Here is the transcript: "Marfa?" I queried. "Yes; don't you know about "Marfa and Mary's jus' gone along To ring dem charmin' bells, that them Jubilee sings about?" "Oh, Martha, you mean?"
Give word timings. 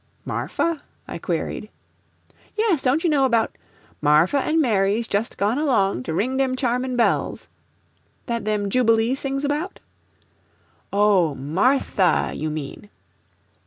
"Marfa?" 0.25 0.81
I 1.07 1.19
queried. 1.19 1.69
"Yes; 2.55 2.81
don't 2.81 3.03
you 3.03 3.09
know 3.11 3.23
about 3.23 3.55
"Marfa 4.01 4.39
and 4.39 4.59
Mary's 4.59 5.07
jus' 5.07 5.29
gone 5.35 5.59
along 5.59 6.01
To 6.01 6.13
ring 6.15 6.37
dem 6.37 6.55
charmin' 6.55 6.95
bells, 6.97 7.47
that 8.25 8.43
them 8.43 8.71
Jubilee 8.71 9.13
sings 9.13 9.45
about?" 9.45 9.79
"Oh, 10.91 11.35
Martha, 11.35 12.31
you 12.33 12.49
mean?" 12.49 12.89